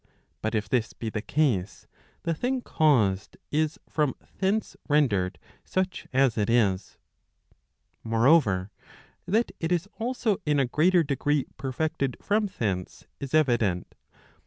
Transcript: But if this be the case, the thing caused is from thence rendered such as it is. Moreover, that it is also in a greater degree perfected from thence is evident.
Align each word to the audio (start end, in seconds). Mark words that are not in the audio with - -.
But 0.41 0.55
if 0.55 0.67
this 0.67 0.93
be 0.93 1.11
the 1.11 1.21
case, 1.21 1.85
the 2.23 2.33
thing 2.33 2.61
caused 2.63 3.37
is 3.51 3.77
from 3.87 4.15
thence 4.39 4.75
rendered 4.89 5.37
such 5.63 6.07
as 6.11 6.39
it 6.39 6.49
is. 6.49 6.97
Moreover, 8.03 8.71
that 9.27 9.51
it 9.59 9.71
is 9.71 9.87
also 9.99 10.41
in 10.43 10.59
a 10.59 10.65
greater 10.65 11.03
degree 11.03 11.45
perfected 11.55 12.17
from 12.19 12.47
thence 12.57 13.05
is 13.19 13.35
evident. 13.35 13.93